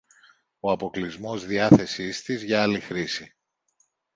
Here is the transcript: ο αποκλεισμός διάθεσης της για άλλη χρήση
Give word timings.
ο 0.59 0.71
αποκλεισμός 0.71 1.45
διάθεσης 1.45 2.21
της 2.21 2.41
για 2.43 2.61
άλλη 2.61 2.79
χρήση 2.79 3.35